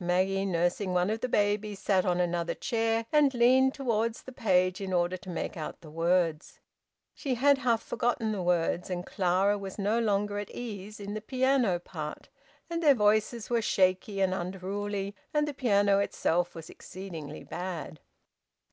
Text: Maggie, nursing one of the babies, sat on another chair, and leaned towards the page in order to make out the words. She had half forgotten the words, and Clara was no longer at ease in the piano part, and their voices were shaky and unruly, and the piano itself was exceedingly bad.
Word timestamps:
Maggie, 0.00 0.44
nursing 0.44 0.92
one 0.92 1.08
of 1.08 1.20
the 1.20 1.28
babies, 1.28 1.78
sat 1.78 2.04
on 2.04 2.18
another 2.18 2.56
chair, 2.56 3.06
and 3.12 3.32
leaned 3.32 3.74
towards 3.74 4.22
the 4.24 4.32
page 4.32 4.80
in 4.80 4.92
order 4.92 5.16
to 5.16 5.30
make 5.30 5.56
out 5.56 5.82
the 5.82 5.88
words. 5.92 6.58
She 7.14 7.36
had 7.36 7.58
half 7.58 7.80
forgotten 7.80 8.32
the 8.32 8.42
words, 8.42 8.90
and 8.90 9.06
Clara 9.06 9.56
was 9.56 9.78
no 9.78 10.00
longer 10.00 10.40
at 10.40 10.50
ease 10.50 10.98
in 10.98 11.14
the 11.14 11.20
piano 11.20 11.78
part, 11.78 12.28
and 12.68 12.82
their 12.82 12.96
voices 12.96 13.50
were 13.50 13.62
shaky 13.62 14.20
and 14.20 14.34
unruly, 14.34 15.14
and 15.32 15.46
the 15.46 15.54
piano 15.54 16.00
itself 16.00 16.56
was 16.56 16.68
exceedingly 16.68 17.44
bad. 17.44 18.00